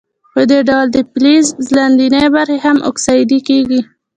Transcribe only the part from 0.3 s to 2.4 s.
په دې ډول د فلز لاندینۍ